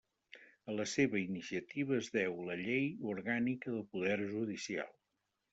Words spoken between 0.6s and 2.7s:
A la seva iniciativa es deu la